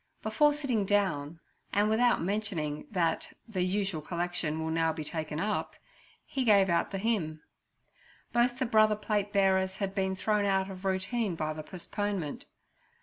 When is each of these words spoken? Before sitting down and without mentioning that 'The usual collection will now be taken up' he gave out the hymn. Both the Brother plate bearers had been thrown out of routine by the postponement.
Before 0.23 0.51
sitting 0.55 0.83
down 0.85 1.39
and 1.71 1.87
without 1.87 2.23
mentioning 2.23 2.87
that 2.89 3.37
'The 3.47 3.61
usual 3.61 4.01
collection 4.01 4.59
will 4.59 4.71
now 4.71 4.91
be 4.91 5.03
taken 5.03 5.39
up' 5.39 5.75
he 6.25 6.43
gave 6.43 6.69
out 6.69 6.89
the 6.89 6.97
hymn. 6.97 7.43
Both 8.33 8.57
the 8.57 8.65
Brother 8.65 8.95
plate 8.95 9.31
bearers 9.31 9.75
had 9.77 9.93
been 9.93 10.15
thrown 10.15 10.45
out 10.45 10.71
of 10.71 10.85
routine 10.85 11.35
by 11.35 11.53
the 11.53 11.61
postponement. 11.61 12.47